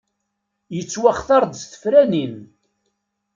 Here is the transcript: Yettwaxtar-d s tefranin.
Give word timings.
Yettwaxtar-d 0.75 1.53
s 1.61 1.63
tefranin. 1.71 2.35